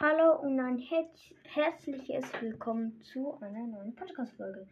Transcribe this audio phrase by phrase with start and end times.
[0.00, 1.08] Hallo und ein her
[1.44, 4.68] herzliches Willkommen zu einer neuen Podcast-Folge.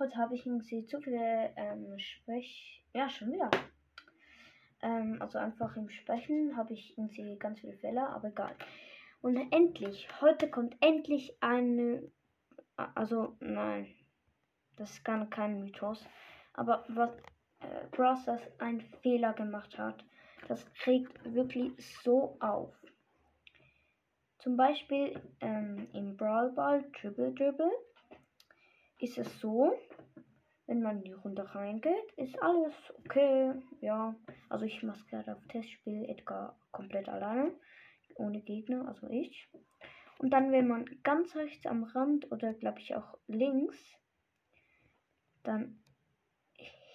[0.00, 2.84] Heute habe ich irgendwie zu viele ähm, Sprech...
[2.92, 3.50] Ja, schon wieder.
[4.84, 8.54] Ähm, also einfach im Sprechen habe ich irgendwie ganz viele Fehler, aber egal.
[9.22, 12.02] Und endlich, heute kommt endlich eine...
[12.94, 13.86] Also, nein,
[14.76, 16.04] das ist gar kein Mythos.
[16.52, 17.10] Aber was
[17.60, 20.04] äh, Browsers ein Fehler gemacht hat,
[20.48, 22.74] das regt wirklich so auf.
[24.38, 27.72] Zum Beispiel ähm, im Brawl Ball Dribble Dribble
[28.98, 29.72] ist es so,
[30.66, 33.54] wenn man die Runde reingeht, ist alles okay.
[33.80, 34.14] Ja,
[34.48, 37.52] also ich mache gerade auf Testspiel Edgar komplett alleine,
[38.16, 39.48] ohne Gegner, also ich.
[40.18, 43.78] Und dann, wenn man ganz rechts am Rand oder glaube ich auch links,
[45.42, 45.82] dann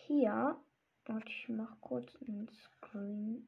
[0.07, 0.57] hier,
[1.05, 3.47] warte, ich mache kurz einen Screenshot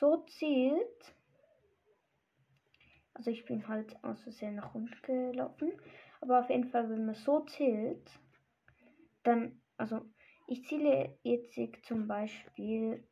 [0.00, 1.14] so zielt.
[3.14, 5.72] Also ich bin halt aus Versehen nach unten gelaufen.
[6.22, 8.08] Aber auf jeden Fall, wenn man so zielt,
[9.24, 10.02] dann, also
[10.46, 13.02] ich ziele jetzt zum Beispiel.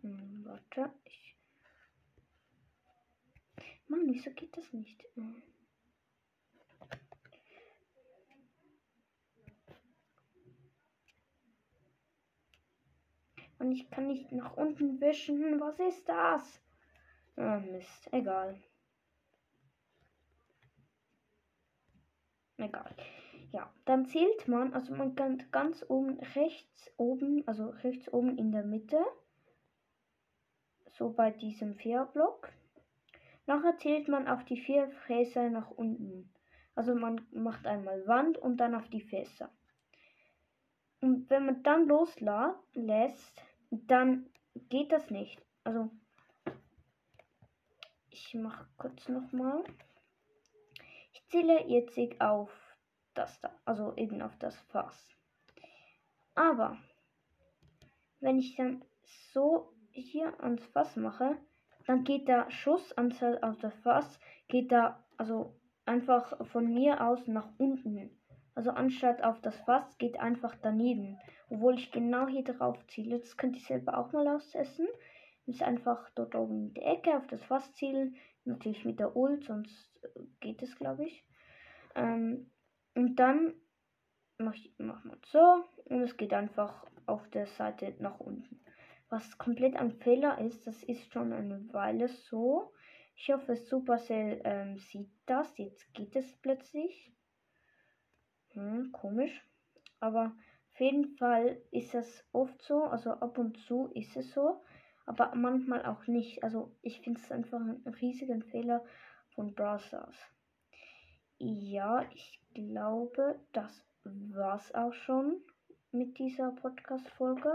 [0.00, 1.36] Hm, warte, ich.
[3.88, 5.04] Mann, wieso geht das nicht?
[13.58, 15.60] Und ich kann nicht nach unten wischen.
[15.60, 16.58] Was ist das?
[17.36, 18.08] Ah, Mist.
[18.12, 18.58] Egal.
[22.58, 22.94] Egal.
[23.50, 28.50] Ja, dann zählt man, also man kann ganz oben, rechts oben, also rechts oben in
[28.50, 28.98] der Mitte,
[30.92, 32.50] so bei diesem Vierblock.
[33.46, 36.32] Nachher zählt man auf die vier Fräser nach unten.
[36.74, 39.50] Also man macht einmal Wand und dann auf die Fässer.
[41.00, 44.30] Und wenn man dann loslässt, dann
[44.68, 45.44] geht das nicht.
[45.64, 45.90] Also,
[48.10, 49.64] ich mache kurz nochmal.
[51.32, 52.50] Ich zähle jetzt auf
[53.14, 55.16] das da, also eben auf das Fass.
[56.34, 56.76] Aber,
[58.20, 58.84] wenn ich dann
[59.32, 61.38] so hier ans Fass mache,
[61.86, 67.48] dann geht der Schussanzahl auf das Fass, geht da also einfach von mir aus nach
[67.56, 68.10] unten.
[68.54, 71.18] Also anstatt auf das Fass geht einfach daneben.
[71.48, 73.20] Obwohl ich genau hier drauf ziele.
[73.20, 74.86] Das könnt ihr selber auch mal ausessen.
[75.46, 78.16] Ist einfach dort oben in die Ecke auf das Fass zielen.
[78.44, 80.01] Natürlich mit der Ult, sonst
[80.42, 81.24] geht es, glaube ich.
[81.94, 82.50] Ähm,
[82.94, 83.54] und dann
[84.38, 85.64] mache ich mach mal so.
[85.86, 88.60] Und es geht einfach auf der Seite nach unten.
[89.08, 92.72] Was komplett ein Fehler ist, das ist schon eine Weile so.
[93.14, 95.56] Ich hoffe, Supercell ähm, sieht das.
[95.58, 97.12] Jetzt geht es plötzlich.
[98.52, 99.46] Hm, komisch.
[100.00, 100.34] Aber
[100.72, 102.84] auf jeden Fall ist das oft so.
[102.84, 104.62] Also ab und zu ist es so.
[105.04, 106.42] Aber manchmal auch nicht.
[106.42, 108.84] Also ich finde es einfach einen riesigen Fehler
[109.34, 110.16] von Browsers.
[111.38, 115.40] Ja, ich glaube, das war's auch schon
[115.90, 117.52] mit dieser Podcast-Folge.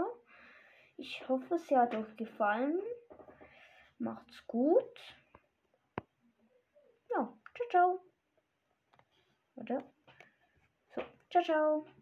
[0.96, 2.78] Ich hoffe, sie hat euch gefallen.
[3.98, 5.16] Macht's gut.
[7.10, 8.00] Ja, ciao, ciao.
[9.56, 9.82] Oder?
[11.30, 11.97] 周周。